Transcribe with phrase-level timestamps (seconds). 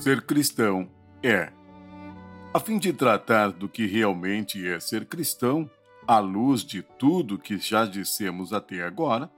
[0.00, 0.88] Ser cristão
[1.22, 1.52] é.
[2.54, 5.70] A fim de tratar do que realmente é ser cristão,
[6.08, 9.30] à luz de tudo que já dissemos até agora,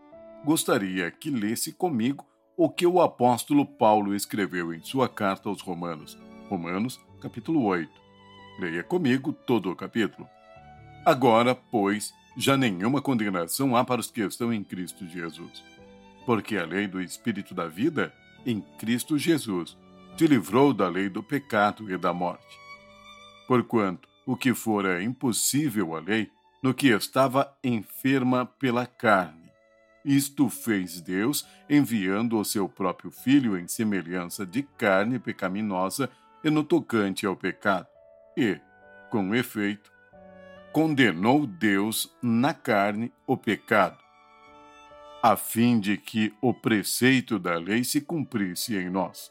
[0.45, 2.25] gostaria que lesse comigo
[2.57, 6.17] o que o apóstolo Paulo escreveu em sua carta aos Romanos,
[6.49, 7.91] Romanos, capítulo 8.
[8.61, 10.29] Leia comigo todo o capítulo.
[11.05, 15.65] Agora, pois, já nenhuma condenação há para os que estão em Cristo Jesus.
[16.25, 18.15] Porque a lei do Espírito da vida,
[18.47, 19.77] em Cristo Jesus,
[20.17, 22.59] te livrou da lei do pecado e da morte.
[23.47, 26.31] Porquanto o que fora impossível à lei,
[26.63, 29.51] no que estava enferma pela carne,
[30.05, 36.11] isto fez Deus, enviando o seu próprio Filho em semelhança de carne pecaminosa
[36.45, 37.87] e no tocante ao pecado,
[38.37, 38.61] e,
[39.11, 39.93] com efeito,
[40.73, 43.99] condenou Deus na carne o pecado,
[45.23, 49.31] a fim de que o preceito da lei se cumprisse em nós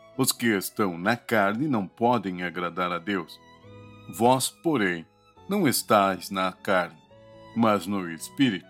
[0.17, 3.39] os que estão na carne não podem agradar a Deus.
[4.15, 5.05] Vós, porém,
[5.47, 6.99] não estáis na carne,
[7.55, 8.65] mas no Espírito.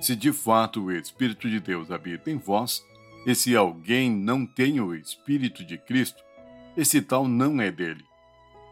[0.00, 2.82] Se de fato o Espírito de Deus habita em vós,
[3.26, 6.22] e se alguém não tem o Espírito de Cristo,
[6.76, 8.04] esse tal não é dele.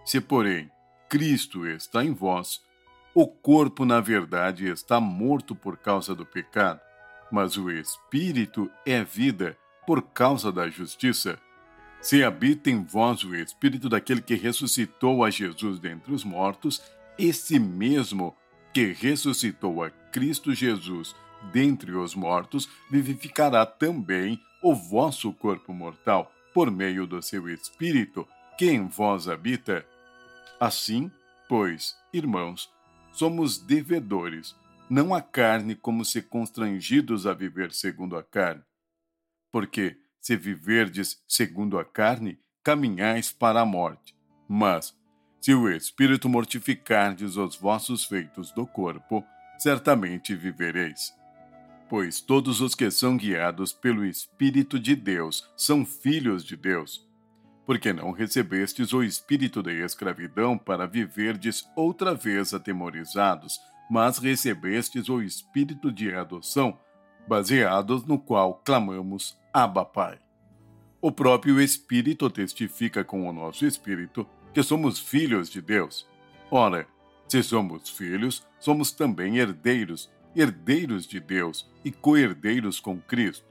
[0.05, 0.70] Se, porém,
[1.08, 2.60] Cristo está em vós,
[3.14, 6.81] o corpo, na verdade, está morto por causa do pecado,
[7.31, 11.38] mas o Espírito é vida por causa da justiça.
[12.06, 16.81] Se habita em vós o Espírito daquele que ressuscitou a Jesus dentre os mortos,
[17.19, 18.33] esse mesmo
[18.72, 21.17] que ressuscitou a Cristo Jesus
[21.53, 28.25] dentre os mortos, vivificará também o vosso corpo mortal, por meio do seu Espírito,
[28.56, 29.84] que em vós habita.
[30.61, 31.11] Assim,
[31.49, 32.71] pois, irmãos,
[33.11, 34.55] somos devedores,
[34.88, 38.62] não a carne como se constrangidos a viver segundo a carne.
[39.50, 44.12] Porque, se viverdes segundo a carne, caminhais para a morte.
[44.48, 44.92] Mas,
[45.41, 49.25] se o Espírito mortificardes os vossos feitos do corpo,
[49.56, 51.14] certamente vivereis.
[51.88, 57.08] Pois todos os que são guiados pelo Espírito de Deus são filhos de Deus.
[57.64, 65.22] Porque não recebestes o espírito da escravidão para viverdes outra vez atemorizados, mas recebestes o
[65.22, 66.76] espírito de adoção,
[67.28, 70.19] baseados no qual clamamos Abba Pai.
[71.00, 76.06] O próprio Espírito testifica com o nosso espírito que somos filhos de Deus.
[76.50, 76.87] Ora,
[77.27, 83.47] se somos filhos, somos também herdeiros, herdeiros de Deus e co-herdeiros com Cristo.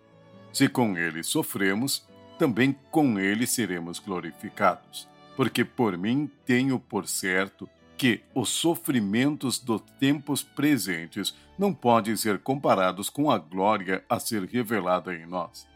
[0.53, 5.09] Se com ele sofremos, também com ele seremos glorificados.
[5.35, 7.67] Porque por mim tenho por certo
[7.97, 14.43] que os sofrimentos dos tempos presentes não podem ser comparados com a glória a ser
[14.43, 15.67] revelada em nós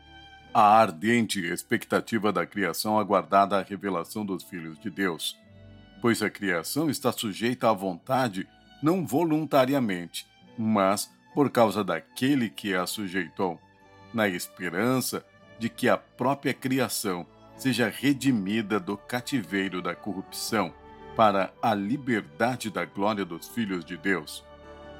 [0.53, 5.37] a ardente expectativa da criação aguardada a revelação dos filhos de Deus,
[6.01, 8.47] pois a criação está sujeita à vontade
[8.81, 10.25] não voluntariamente,
[10.57, 13.59] mas por causa daquele que a sujeitou,
[14.13, 15.23] na esperança
[15.59, 20.73] de que a própria criação seja redimida do cativeiro da corrupção
[21.15, 24.43] para a liberdade da glória dos filhos de Deus.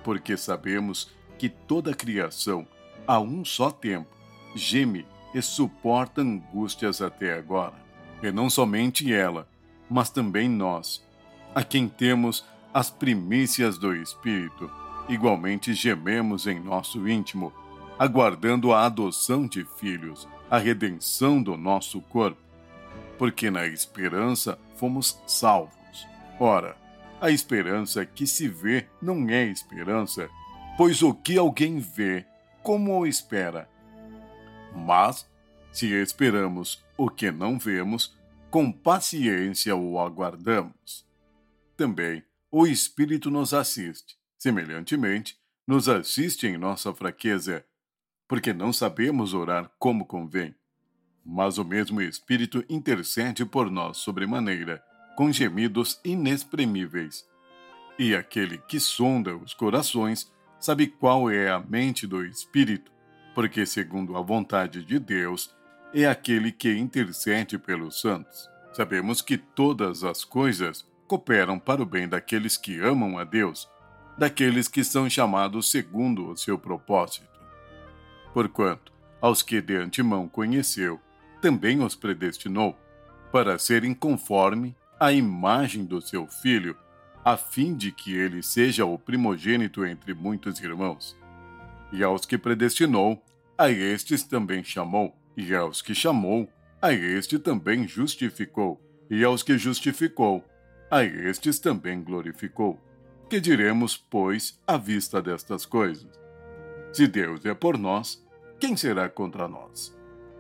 [0.04, 2.68] Porque sabemos que toda a criação,
[3.08, 4.10] a um só tempo,
[4.54, 7.76] geme e suporta angústias até agora.
[8.22, 9.48] E não somente ela,
[9.90, 11.04] mas também nós,
[11.54, 14.70] a quem temos as primícias do Espírito,
[15.08, 17.52] igualmente gememos em nosso íntimo,
[17.98, 22.42] aguardando a adoção de filhos, a redenção do nosso corpo.
[23.18, 26.08] Porque na esperança fomos salvos.
[26.40, 26.78] Ora,
[27.20, 30.30] a esperança que se vê não é esperança,
[30.78, 32.26] pois o que alguém vê,
[32.64, 33.68] como o espera?
[34.76, 35.30] Mas,
[35.72, 38.18] se esperamos o que não vemos,
[38.50, 41.06] com paciência o aguardamos.
[41.78, 45.38] Também o Espírito nos assiste, semelhantemente,
[45.68, 47.64] nos assiste em nossa fraqueza,
[48.28, 50.56] porque não sabemos orar como convém.
[51.24, 54.84] Mas o mesmo Espírito intercede por nós sobremaneira,
[55.16, 57.28] com gemidos inexprimíveis.
[58.00, 62.92] E aquele que sonda os corações sabe qual é a mente do Espírito,
[63.40, 65.56] porque, segundo a vontade de Deus,
[65.94, 68.50] é aquele que intercede pelos santos.
[68.74, 73.70] Sabemos que todas as coisas cooperam para o bem daqueles que amam a Deus,
[74.18, 77.30] daqueles que são chamados segundo o seu propósito.
[78.34, 78.92] Porquanto,
[79.22, 81.00] aos que de antemão conheceu,
[81.42, 82.78] também os predestinou,
[83.32, 86.76] para serem conforme a imagem do seu filho,
[87.24, 91.18] a fim de que ele seja o primogênito entre muitos irmãos.
[91.94, 93.24] E aos que predestinou,
[93.60, 96.48] a estes também chamou, e aos que chamou,
[96.82, 100.42] a este também justificou, e aos que justificou,
[100.90, 102.80] a estes também glorificou.
[103.30, 106.10] Que diremos, pois, à vista destas coisas?
[106.94, 108.26] Se Deus é por nós,
[108.62, 109.94] quem será contra nós?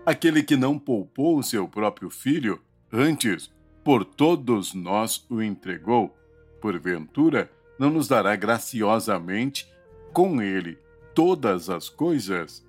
[0.05, 6.17] Aquele que não poupou o seu próprio filho, antes, por todos nós o entregou,
[6.61, 9.69] porventura, não nos dará graciosamente
[10.13, 10.77] com ele
[11.13, 12.68] todas as coisas?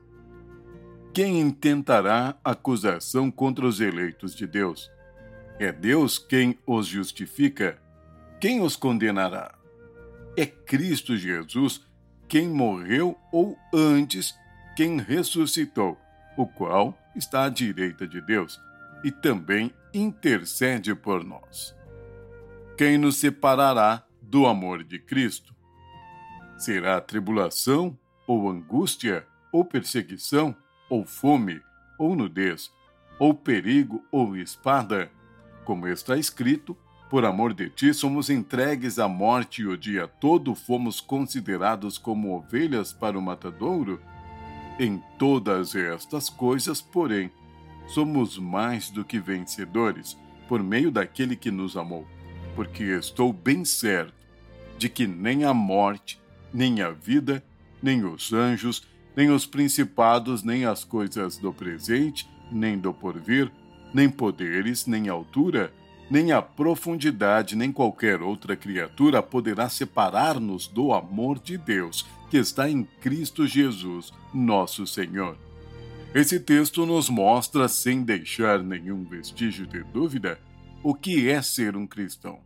[1.12, 4.90] Quem intentará acusação contra os eleitos de Deus?
[5.58, 7.76] É Deus quem os justifica.
[8.40, 9.54] Quem os condenará?
[10.36, 11.84] É Cristo Jesus
[12.28, 14.32] quem morreu ou antes
[14.76, 15.98] quem ressuscitou,
[16.36, 18.60] o qual está à direita de Deus
[19.02, 21.74] e também intercede por nós.
[22.78, 25.52] Quem nos separará do amor de Cristo?
[26.56, 27.98] Será tribulação,
[28.28, 30.54] ou angústia, ou perseguição,
[30.90, 31.62] ou fome,
[31.96, 32.70] ou nudez,
[33.18, 35.10] ou perigo, ou espada?
[35.64, 36.76] Como está escrito,
[37.08, 42.36] por amor de ti somos entregues à morte e o dia todo fomos considerados como
[42.36, 44.00] ovelhas para o matadouro?
[44.78, 47.30] Em todas estas coisas, porém,
[47.86, 50.16] somos mais do que vencedores
[50.48, 52.06] por meio daquele que nos amou,
[52.56, 54.14] porque estou bem certo
[54.78, 56.20] de que nem a morte,
[56.52, 57.44] nem a vida,
[57.82, 63.50] nem os anjos, nem os principados, nem as coisas do presente, nem do porvir,
[63.92, 65.72] nem poderes, nem altura,
[66.10, 72.68] nem a profundidade, nem qualquer outra criatura poderá separar-nos do amor de Deus que está
[72.68, 75.36] em Cristo Jesus, nosso Senhor.
[76.14, 80.40] Esse texto nos mostra, sem deixar nenhum vestígio de dúvida,
[80.82, 82.40] o que é ser um cristão.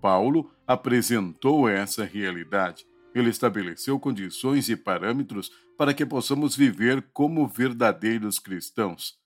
[0.00, 2.86] Paulo apresentou essa realidade.
[3.14, 9.18] Ele estabeleceu condições e parâmetros para que possamos viver como verdadeiros cristãos.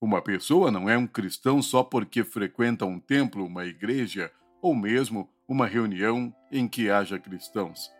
[0.00, 4.30] Uma pessoa não é um cristão só porque frequenta um templo, uma igreja
[4.62, 7.90] ou mesmo uma reunião em que haja cristãos.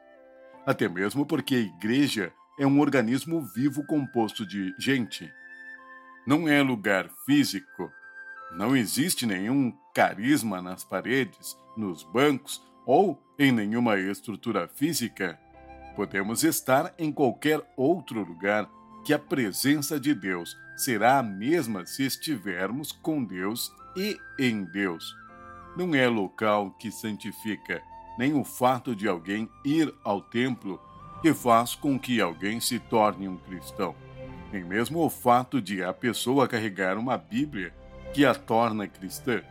[0.64, 5.30] Até mesmo porque a igreja é um organismo vivo composto de gente.
[6.26, 7.90] Não é lugar físico.
[8.52, 15.38] Não existe nenhum carisma nas paredes, nos bancos ou em nenhuma estrutura física.
[15.94, 18.68] Podemos estar em qualquer outro lugar
[19.04, 25.16] que a presença de Deus será a mesma se estivermos com Deus e em Deus.
[25.76, 27.80] Não é local que santifica,
[28.18, 30.80] nem o fato de alguém ir ao templo
[31.22, 33.94] que faz com que alguém se torne um cristão,
[34.52, 37.72] nem mesmo o fato de a pessoa carregar uma Bíblia
[38.12, 39.42] que a torna cristã.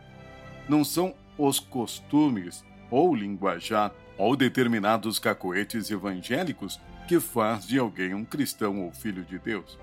[0.68, 8.24] Não são os costumes ou linguajar ou determinados cacoetes evangélicos que faz de alguém um
[8.24, 9.78] cristão ou filho de Deus.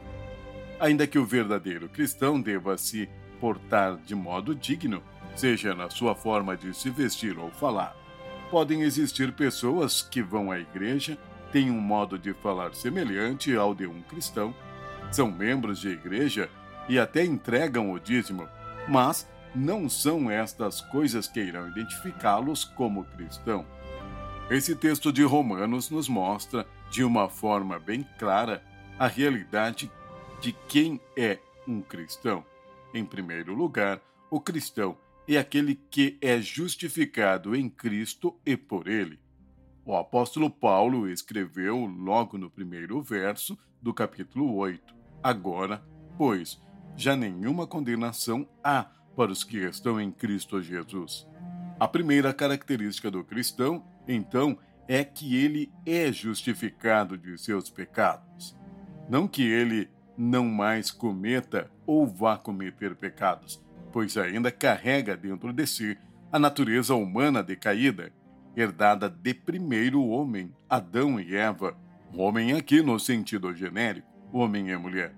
[0.79, 3.09] Ainda que o verdadeiro cristão deva se
[3.39, 5.01] portar de modo digno,
[5.35, 7.95] seja na sua forma de se vestir ou falar,
[8.51, 11.17] podem existir pessoas que vão à igreja,
[11.51, 14.53] têm um modo de falar semelhante ao de um cristão,
[15.11, 16.49] são membros de igreja
[16.87, 18.47] e até entregam o dízimo,
[18.87, 23.65] mas não são estas coisas que irão identificá-los como cristão.
[24.49, 28.63] Esse texto de Romanos nos mostra, de uma forma bem clara,
[28.99, 29.91] a realidade
[30.41, 32.45] de quem é um cristão.
[32.93, 34.97] Em primeiro lugar, o cristão
[35.27, 39.19] é aquele que é justificado em Cristo e por ele.
[39.83, 45.83] O apóstolo Paulo escreveu logo no primeiro verso do capítulo 8: Agora,
[46.17, 46.61] pois,
[46.95, 51.27] já nenhuma condenação há para os que estão em Cristo Jesus.
[51.79, 54.57] A primeira característica do cristão, então,
[54.87, 58.55] é que ele é justificado de seus pecados.
[59.09, 65.65] Não que ele não mais cometa ou vá cometer pecados, pois ainda carrega dentro de
[65.65, 65.97] si
[66.31, 68.11] a natureza humana decaída,
[68.55, 71.77] herdada de primeiro homem, Adão e Eva,
[72.13, 75.15] homem aqui no sentido genérico, homem e mulher.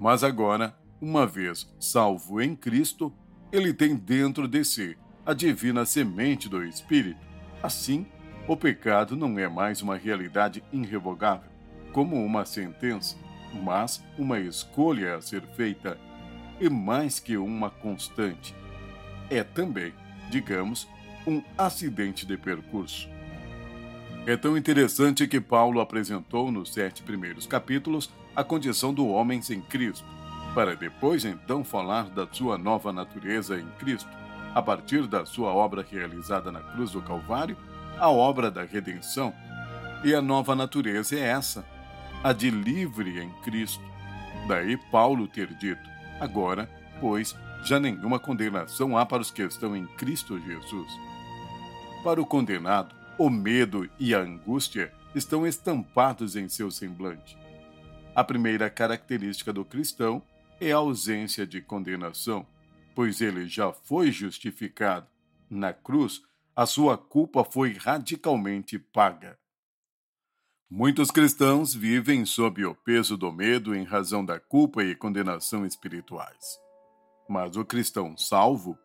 [0.00, 3.12] Mas agora, uma vez salvo em Cristo,
[3.52, 7.20] ele tem dentro de si a divina semente do Espírito.
[7.62, 8.06] Assim,
[8.46, 11.50] o pecado não é mais uma realidade irrevogável,
[11.92, 13.16] como uma sentença,
[13.62, 15.98] mas uma escolha a ser feita,
[16.60, 18.54] e mais que uma constante.
[19.30, 19.92] é também,
[20.30, 20.88] digamos,
[21.26, 23.08] um acidente de percurso.
[24.26, 29.60] É tão interessante que Paulo apresentou nos sete primeiros capítulos a condição do homem sem
[29.60, 30.06] Cristo,
[30.54, 34.10] para depois então falar da sua nova natureza em Cristo,
[34.54, 37.56] a partir da sua obra realizada na cruz do Calvário,
[37.98, 39.32] a obra da redenção.
[40.04, 41.64] E a nova natureza é essa,
[42.22, 43.82] a de livre em Cristo.
[44.46, 45.88] Daí Paulo ter dito:
[46.20, 46.68] agora,
[47.00, 50.92] pois, já nenhuma condenação há para os que estão em Cristo Jesus.
[52.02, 57.36] Para o condenado, o medo e a angústia estão estampados em seu semblante.
[58.14, 60.22] A primeira característica do cristão
[60.60, 62.46] é ausência de condenação,
[62.94, 65.06] pois ele já foi justificado.
[65.48, 66.22] Na cruz,
[66.54, 69.38] a sua culpa foi radicalmente paga.
[70.70, 76.58] Muitos cristãos vivem sob o peso do medo em razão da culpa e condenação espirituais.
[77.28, 78.76] Mas o cristão salvo,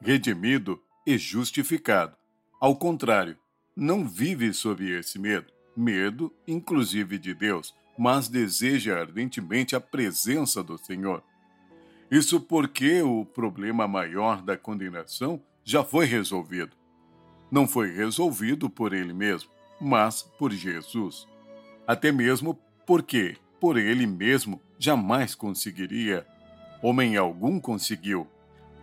[0.00, 2.16] redimido e justificado,
[2.60, 3.38] ao contrário,
[3.76, 10.78] não vive sob esse medo, medo inclusive de Deus, mas deseja ardentemente a presença do
[10.78, 11.22] Senhor.
[12.08, 16.76] Isso porque o problema maior da condenação já foi resolvido.
[17.50, 19.50] Não foi resolvido por ele mesmo,
[19.80, 21.26] mas por Jesus.
[21.86, 26.26] Até mesmo porque, por ele mesmo, jamais conseguiria.
[26.82, 28.28] Homem algum conseguiu.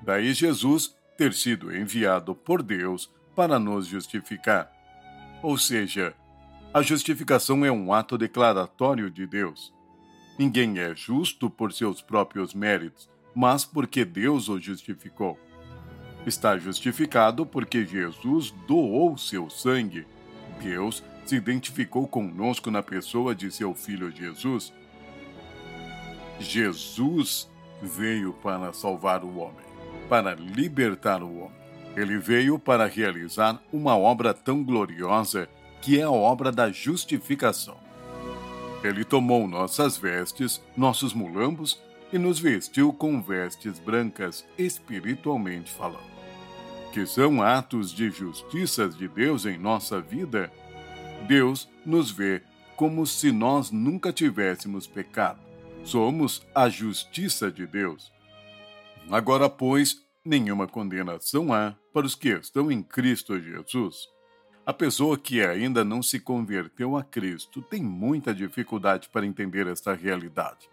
[0.03, 4.71] Daí Jesus ter sido enviado por Deus para nos justificar.
[5.41, 6.13] Ou seja,
[6.75, 9.73] a justificação é um ato declaratório de Deus.
[10.37, 15.39] Ninguém é justo por seus próprios méritos, mas porque Deus o justificou.
[16.27, 20.05] Está justificado porque Jesus doou seu sangue.
[20.61, 24.73] Deus se identificou conosco na pessoa de seu filho Jesus.
[26.41, 27.49] Jesus
[27.81, 29.65] veio para salvar o homem,
[30.09, 31.57] para libertar o homem.
[31.95, 35.47] Ele veio para realizar uma obra tão gloriosa
[35.85, 37.77] que é a obra da justificação.
[38.83, 41.79] Ele tomou nossas vestes, nossos mulambos,
[42.11, 46.15] e nos vestiu com vestes brancas, espiritualmente falando
[46.95, 50.49] que são atos de justiça de Deus em nossa vida,
[51.27, 52.41] Deus nos vê
[52.77, 55.37] como se nós nunca tivéssemos pecado.
[55.83, 58.13] Somos a justiça de Deus.
[59.11, 64.07] Agora, pois, nenhuma condenação há para os que estão em Cristo Jesus.
[64.65, 69.93] A pessoa que ainda não se converteu a Cristo tem muita dificuldade para entender esta
[69.93, 70.67] realidade.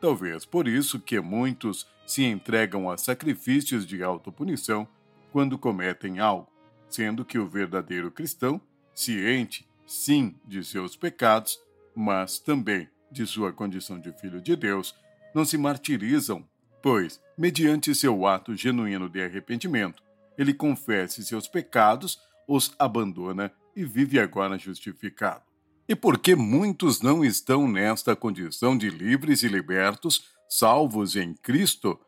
[0.00, 4.86] Talvez por isso que muitos se entregam a sacrifícios de autopunição
[5.30, 6.50] quando cometem algo,
[6.88, 8.60] sendo que o verdadeiro cristão,
[8.92, 11.60] ciente, sim, de seus pecados,
[11.94, 14.92] mas também de sua condição de filho de Deus,
[15.32, 16.44] não se martirizam,
[16.82, 20.02] pois, mediante seu ato genuíno de arrependimento,
[20.36, 25.42] ele confessa seus pecados, os abandona e vive agora justificado.
[25.88, 31.98] E porque muitos não estão nesta condição de livres e libertos, salvos em Cristo,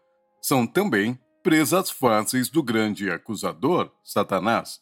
[0.41, 4.81] são também presas fáceis do grande acusador, Satanás.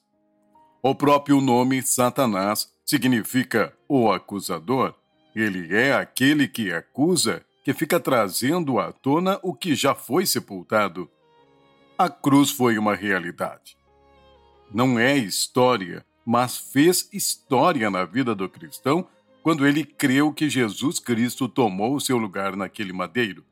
[0.82, 4.94] O próprio nome Satanás significa o acusador.
[5.34, 11.10] Ele é aquele que acusa, que fica trazendo à tona o que já foi sepultado.
[11.98, 13.76] A cruz foi uma realidade.
[14.72, 19.06] Não é história, mas fez história na vida do cristão
[19.42, 23.44] quando ele creu que Jesus Cristo tomou o seu lugar naquele madeiro,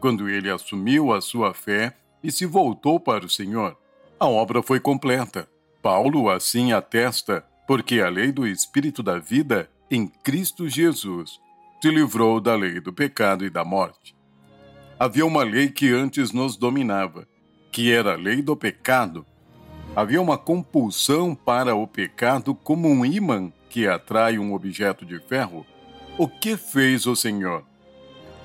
[0.00, 3.76] quando ele assumiu a sua fé e se voltou para o Senhor.
[4.18, 5.48] A obra foi completa.
[5.80, 11.40] Paulo assim atesta, porque a lei do Espírito da vida em Cristo Jesus
[11.80, 14.16] te livrou da lei do pecado e da morte.
[14.98, 17.28] Havia uma lei que antes nos dominava,
[17.70, 19.24] que era a lei do pecado.
[19.96, 25.64] Havia uma compulsão para o pecado como um imã que atrai um objeto de ferro.
[26.18, 27.64] O que fez o Senhor?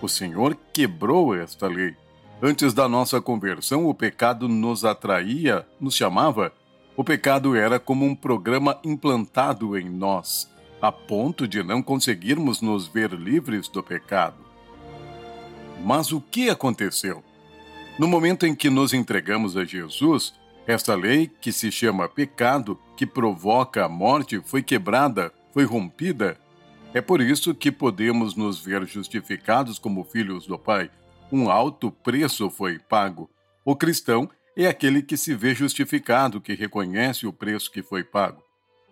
[0.01, 1.93] O Senhor quebrou esta lei.
[2.41, 6.53] Antes da nossa conversão, o pecado nos atraía, nos chamava.
[6.95, 10.49] O pecado era como um programa implantado em nós,
[10.81, 14.37] a ponto de não conseguirmos nos ver livres do pecado.
[15.83, 17.21] Mas o que aconteceu?
[17.99, 20.33] No momento em que nos entregamos a Jesus,
[20.67, 26.37] esta lei, que se chama pecado, que provoca a morte, foi quebrada, foi rompida.
[26.93, 30.89] É por isso que podemos nos ver justificados como filhos do Pai
[31.31, 33.29] um alto preço foi pago.
[33.63, 38.43] O cristão é aquele que se vê justificado, que reconhece o preço que foi pago.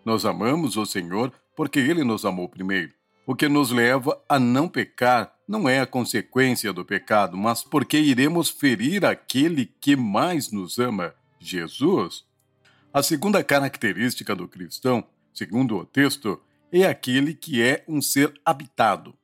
[0.04, 2.92] Nós amamos o Senhor porque ele nos amou primeiro.
[3.26, 7.98] O que nos leva a não pecar não é a consequência do pecado, mas porque
[7.98, 11.12] iremos ferir aquele que mais nos ama.
[11.40, 12.24] Jesus.
[12.92, 19.14] A segunda característica do cristão, segundo o texto, é aquele que é um ser habitado.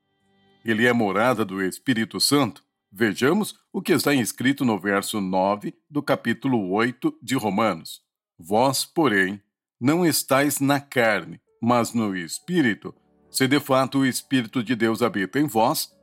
[0.64, 2.64] Ele é morada do Espírito Santo.
[2.90, 8.02] Vejamos o que está escrito no verso 9 do capítulo 8 de Romanos.
[8.38, 9.40] Vós, porém,
[9.80, 12.94] não estáis na carne, mas no Espírito,
[13.30, 15.94] se de fato o Espírito de Deus habita em vós,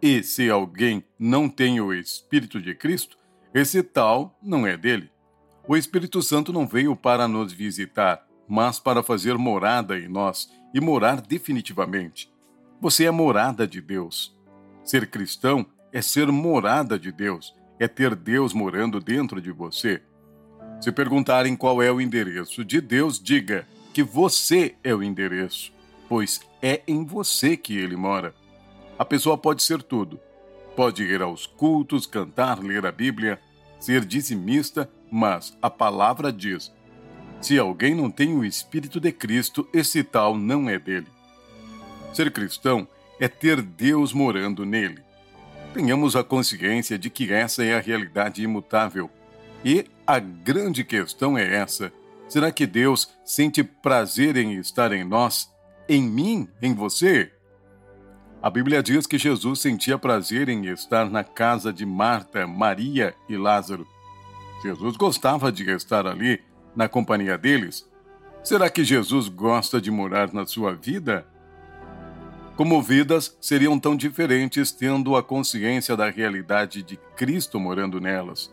[0.00, 3.16] e se alguém não tem o Espírito de Cristo,
[3.54, 5.10] esse tal não é dele.
[5.66, 10.80] O Espírito Santo não veio para nos visitar, mas para fazer morada em nós e
[10.80, 12.32] morar definitivamente.
[12.80, 14.36] Você é morada de Deus.
[14.82, 20.02] Ser cristão é ser morada de Deus, é ter Deus morando dentro de você.
[20.80, 25.72] Se perguntarem qual é o endereço de Deus, diga que você é o endereço,
[26.08, 28.34] pois é em você que ele mora.
[28.98, 30.18] A pessoa pode ser tudo.
[30.74, 33.38] Pode ir aos cultos, cantar, ler a Bíblia,
[33.78, 36.72] ser dizimista, mas a palavra diz:
[37.38, 41.08] se alguém não tem o Espírito de Cristo, esse tal não é dele.
[42.14, 42.88] Ser cristão
[43.20, 45.02] é ter Deus morando nele.
[45.74, 49.10] Tenhamos a consciência de que essa é a realidade imutável
[49.62, 51.92] e a grande questão é essa:
[52.28, 55.50] será que Deus sente prazer em estar em nós,
[55.88, 57.30] em mim, em você?
[58.42, 63.36] A Bíblia diz que Jesus sentia prazer em estar na casa de Marta, Maria e
[63.36, 63.86] Lázaro.
[64.62, 66.40] Jesus gostava de estar ali,
[66.74, 67.90] na companhia deles.
[68.44, 71.26] Será que Jesus gosta de morar na sua vida?
[72.56, 78.52] Como vidas seriam tão diferentes tendo a consciência da realidade de Cristo morando nelas?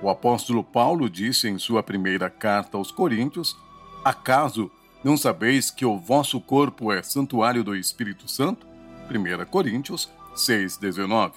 [0.00, 3.56] O apóstolo Paulo disse em sua primeira carta aos Coríntios:
[4.04, 4.70] Acaso
[5.02, 8.66] não sabeis que o vosso corpo é santuário do Espírito Santo?
[9.10, 11.32] 1 Coríntios 6,19.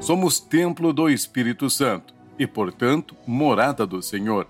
[0.00, 4.46] Somos templo do Espírito Santo e, portanto, morada do Senhor.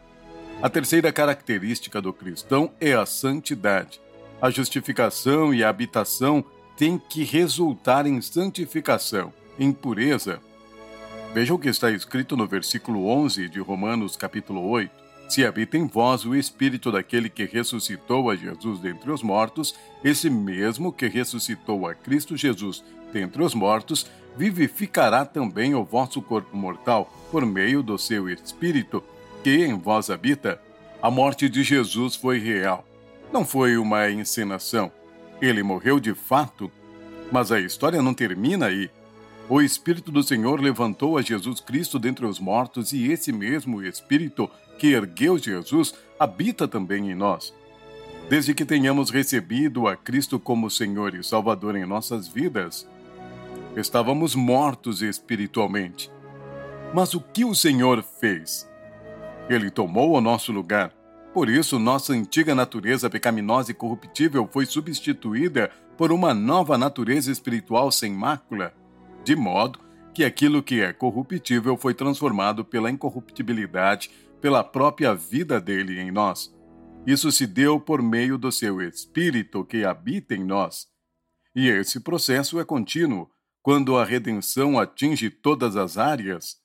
[0.60, 4.00] A terceira característica do cristão é a santidade.
[4.40, 6.44] A justificação e a habitação
[6.76, 10.40] têm que resultar em santificação, em pureza,
[11.34, 14.90] Veja o que está escrito no versículo 11 de Romanos, capítulo 8.
[15.28, 20.30] Se habita em vós o espírito daquele que ressuscitou a Jesus dentre os mortos, esse
[20.30, 24.06] mesmo que ressuscitou a Cristo Jesus dentre os mortos,
[24.38, 29.02] vivificará também o vosso corpo mortal por meio do seu espírito
[29.42, 30.60] que em vós habita.
[31.02, 32.86] A morte de Jesus foi real.
[33.32, 34.92] Não foi uma encenação.
[35.42, 36.70] Ele morreu de fato.
[37.32, 38.88] Mas a história não termina aí.
[39.48, 44.48] O Espírito do Senhor levantou a Jesus Cristo dentre os mortos, e esse mesmo Espírito
[44.78, 47.52] que ergueu Jesus habita também em nós.
[48.28, 52.86] Desde que tenhamos recebido a Cristo como Senhor e Salvador em nossas vidas,
[53.76, 56.10] estávamos mortos espiritualmente.
[56.94, 58.68] Mas o que o Senhor fez?
[59.48, 60.92] Ele tomou o nosso lugar.
[61.34, 67.90] Por isso, nossa antiga natureza pecaminosa e corruptível foi substituída por uma nova natureza espiritual
[67.90, 68.72] sem mácula
[69.28, 69.78] de modo
[70.14, 76.50] que aquilo que é corruptível foi transformado pela incorruptibilidade, pela própria vida dele em nós.
[77.06, 80.86] Isso se deu por meio do seu Espírito que habita em nós.
[81.54, 83.28] E esse processo é contínuo
[83.68, 86.56] quando a redenção atinge todas as áreas.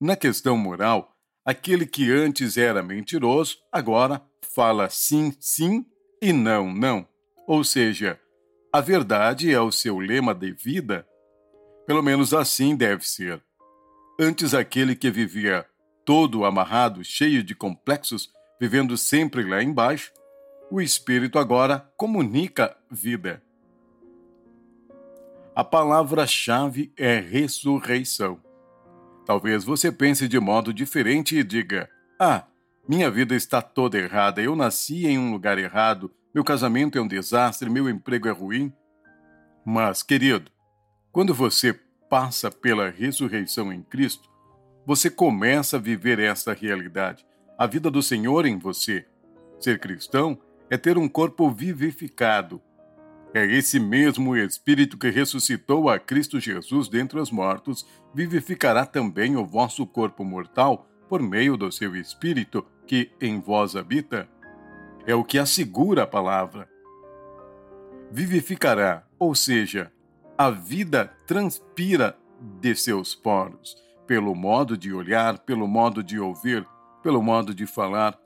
[0.00, 4.22] Na questão moral, aquele que antes era mentiroso, agora
[4.54, 5.84] fala sim, sim
[6.22, 7.06] e não, não.
[7.46, 8.18] Ou seja,
[8.72, 11.06] a verdade é o seu lema de vida
[11.86, 13.44] pelo menos assim deve ser.
[14.18, 15.66] Antes aquele que vivia
[16.06, 20.10] todo amarrado, cheio de complexos, vivendo sempre lá embaixo,
[20.70, 23.42] o Espírito agora comunica vida.
[25.54, 28.40] A palavra-chave é ressurreição.
[29.26, 32.44] Talvez você pense de modo diferente e diga: Ah,
[32.88, 37.08] minha vida está toda errada, eu nasci em um lugar errado, meu casamento é um
[37.08, 38.72] desastre, meu emprego é ruim.
[39.64, 40.50] Mas, querido,
[41.12, 41.72] quando você
[42.08, 44.28] passa pela ressurreição em Cristo,
[44.86, 47.26] você começa a viver essa realidade,
[47.58, 49.04] a vida do Senhor em você.
[49.58, 50.38] Ser cristão
[50.70, 52.62] é ter um corpo vivificado.
[53.32, 59.46] É esse mesmo Espírito que ressuscitou a Cristo Jesus dentre os mortos, vivificará também o
[59.46, 64.28] vosso corpo mortal por meio do seu Espírito que em vós habita.
[65.06, 66.68] É o que assegura a palavra.
[68.10, 69.92] Vivificará, ou seja,
[70.36, 72.18] a vida transpira
[72.60, 76.66] de seus poros, pelo modo de olhar, pelo modo de ouvir,
[77.00, 78.18] pelo modo de falar,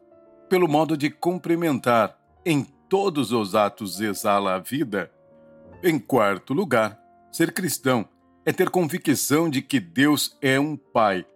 [0.49, 2.19] pelo modo de cumprimentar.
[2.47, 5.11] Em todos os atos exala a vida.
[5.83, 6.97] Em quarto lugar,
[7.33, 8.09] ser cristão
[8.47, 11.27] é ter convicção de que Deus é um Pai.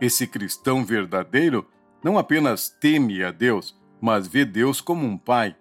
[0.00, 1.68] Esse cristão verdadeiro
[2.04, 5.56] não apenas teme a Deus, mas vê Deus como um pai.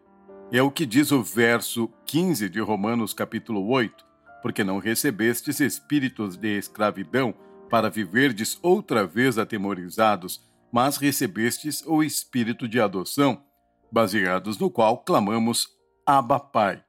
[0.51, 4.05] É o que diz o verso 15 de Romanos capítulo 8,
[4.43, 7.33] porque não recebestes espíritos de escravidão
[7.67, 13.41] para viverdes outra vez atemorizados, mas recebestes o espírito de adoção,
[13.91, 15.67] baseados no qual clamamos
[16.05, 16.83] Abba Pai.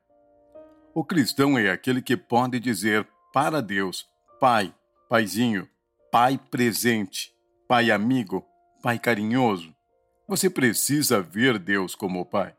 [0.95, 4.07] O cristão é aquele que pode dizer para Deus,
[4.39, 4.75] Pai,
[5.09, 5.69] Paizinho,
[6.11, 7.33] Pai presente,
[7.67, 8.45] Pai amigo,
[8.83, 9.75] Pai carinhoso.
[10.29, 12.55] Você precisa ver Deus como Pai.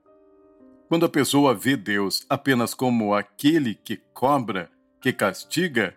[0.90, 4.70] Quando a pessoa vê Deus apenas como aquele que cobra,
[5.02, 5.96] que castiga,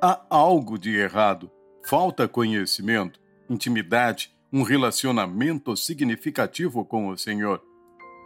[0.00, 1.50] há algo de errado.
[1.84, 7.62] Falta conhecimento, intimidade, um relacionamento significativo com o Senhor.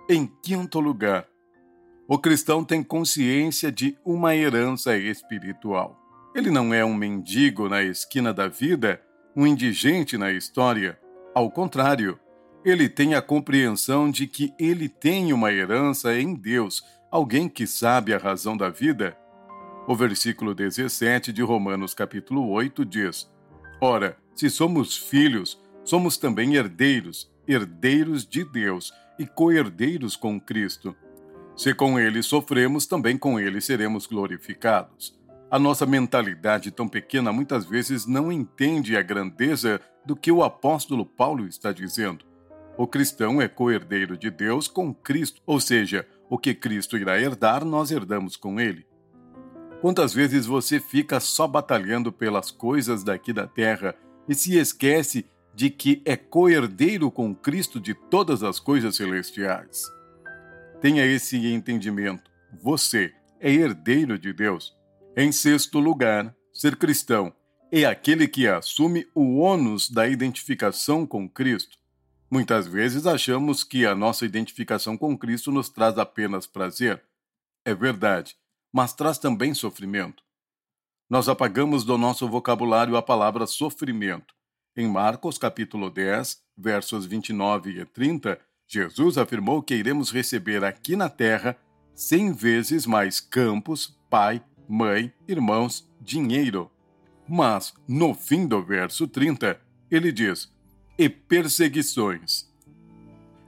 [0.09, 1.27] Em quinto lugar,
[2.07, 6.01] o cristão tem consciência de uma herança espiritual.
[6.33, 9.03] Ele não é um mendigo na esquina da vida,
[9.35, 10.97] um indigente na história.
[11.35, 12.21] Ao contrário,
[12.65, 18.15] ele tem a compreensão de que ele tem uma herança em Deus, alguém que sabe
[18.15, 19.19] a razão da vida.
[19.89, 23.29] O versículo 17 de Romanos capítulo 8 diz:
[23.81, 30.95] Ora, se somos filhos, somos também herdeiros, herdeiros de Deus e co-herdeiros com Cristo.
[31.57, 35.19] Se com ele sofremos, também com ele seremos glorificados.
[35.51, 41.07] A nossa mentalidade tão pequena muitas vezes não entende a grandeza do que o apóstolo
[41.07, 42.25] Paulo está dizendo.
[42.77, 47.65] O cristão é co-herdeiro de Deus com Cristo, ou seja, o que Cristo irá herdar,
[47.65, 48.87] nós herdamos com ele.
[49.81, 53.95] Quantas vezes você fica só batalhando pelas coisas daqui da terra
[54.29, 55.25] e se esquece
[55.57, 59.85] de que é co-herdeiro com Cristo de todas as coisas celestiais?
[60.83, 62.31] Tenha esse entendimento.
[62.63, 64.77] Você é herdeiro de Deus.
[65.17, 67.33] Em sexto lugar, ser cristão
[67.73, 71.79] é aquele que assume o ônus da identificação com Cristo.
[72.31, 77.03] Muitas vezes achamos que a nossa identificação com Cristo nos traz apenas prazer.
[77.65, 78.37] É verdade,
[78.71, 80.23] mas traz também sofrimento.
[81.09, 84.36] Nós apagamos do nosso vocabulário a palavra sofrimento.
[84.79, 91.09] Em Marcos capítulo 10, versos 29 e 30, Jesus afirmou que iremos receber aqui na
[91.09, 91.57] terra
[91.95, 96.71] cem vezes mais campos, pai, mãe, irmãos, dinheiro.
[97.27, 99.59] Mas, no fim do verso 30,
[99.91, 100.53] ele diz:
[100.99, 102.47] e perseguições.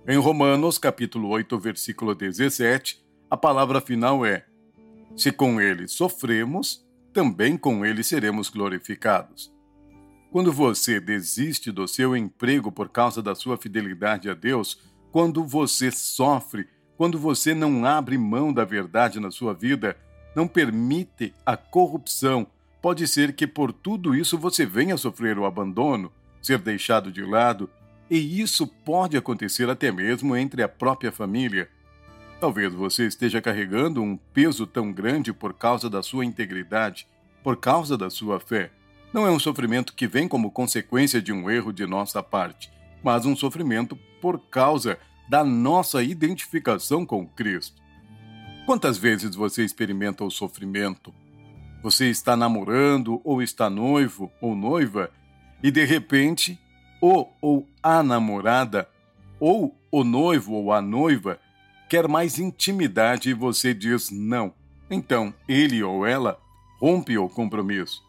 [0.07, 4.47] Em Romanos, capítulo 8, versículo 17, a palavra final é:
[5.15, 9.58] Se com ele sofremos, também com ele seremos glorificados.
[10.31, 14.79] Quando você desiste do seu emprego por causa da sua fidelidade a Deus,
[15.11, 19.97] quando você sofre, quando você não abre mão da verdade na sua vida,
[20.37, 22.47] não permite a corrupção,
[22.83, 26.13] pode ser que por tudo isso você venha sofrer o abandono,
[26.43, 27.71] ser deixado de lado,
[28.11, 31.71] e isso pode acontecer até mesmo entre a própria família.
[32.39, 37.09] Talvez você esteja carregando um peso tão grande por causa da sua integridade,
[37.43, 38.71] por causa da sua fé.
[39.13, 42.71] Não é um sofrimento que vem como consequência de um erro de nossa parte,
[43.03, 47.81] mas um sofrimento por causa da nossa identificação com Cristo.
[48.67, 51.15] Quantas vezes você experimenta o sofrimento?
[51.83, 55.11] Você está namorando, ou está noivo ou noiva,
[55.63, 56.59] e de repente,
[57.01, 58.89] o ou a namorada,
[59.41, 61.41] ou o noivo ou a noiva,
[61.89, 64.53] quer mais intimidade e você diz não.
[64.91, 66.39] Então, ele ou ela
[66.79, 68.08] rompe o compromisso.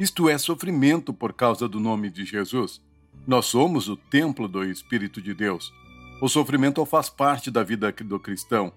[0.00, 2.80] Isto é sofrimento por causa do nome de Jesus.
[3.26, 5.74] Nós somos o templo do Espírito de Deus.
[6.22, 8.72] O sofrimento faz parte da vida do cristão.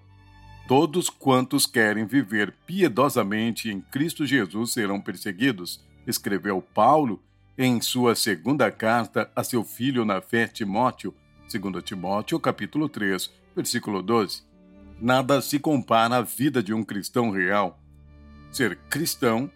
[0.68, 7.22] Todos quantos querem viver piedosamente em Cristo Jesus serão perseguidos, escreveu Paulo
[7.56, 11.14] em sua segunda carta a seu filho na fé Timóteo,
[11.50, 14.42] 2 Timóteo, capítulo 3, versículo 12.
[15.00, 17.80] Nada se compara à vida de um cristão real.
[18.52, 19.50] Ser cristão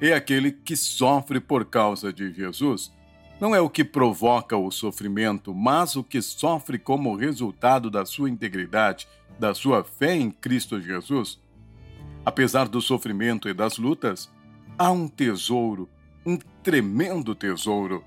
[0.00, 2.92] é aquele que sofre por causa de Jesus.
[3.40, 8.30] Não é o que provoca o sofrimento, mas o que sofre como resultado da sua
[8.30, 11.40] integridade, da sua fé em Cristo Jesus.
[12.24, 14.30] Apesar do sofrimento e das lutas,
[14.78, 15.88] há um tesouro
[16.24, 18.02] um tremendo tesouro.